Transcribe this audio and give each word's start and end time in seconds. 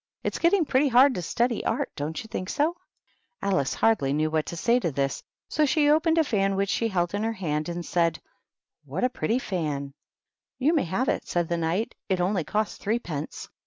It's 0.23 0.39
getting 0.39 0.65
pretty 0.65 0.87
hard 0.87 1.13
to 1.13 1.21
study 1.21 1.63
Art, 1.63 1.91
don't 1.95 2.23
you 2.23 2.27
think 2.27 2.49
so?" 2.49 2.75
Alice 3.43 3.75
hardly 3.75 4.13
knew 4.13 4.31
what 4.31 4.47
to 4.47 4.55
say 4.57 4.79
to 4.79 4.91
this, 4.91 5.21
so 5.47 5.63
she 5.63 5.89
opened 5.91 6.17
a 6.17 6.23
fan 6.23 6.55
which 6.55 6.71
she 6.71 6.87
held 6.87 7.13
in 7.13 7.21
her 7.21 7.33
hand, 7.33 7.69
and 7.69 7.85
said, 7.85 8.19
"What 8.83 9.03
a 9.03 9.09
pretty 9.09 9.37
fan!"" 9.37 9.93
You 10.57 10.73
may 10.73 10.85
have 10.85 11.07
it," 11.07 11.27
said 11.27 11.49
the 11.49 11.57
Knight;" 11.57 11.93
it 12.09 12.19
only 12.19 12.43
cost 12.43 12.81
threepence." 12.81 13.47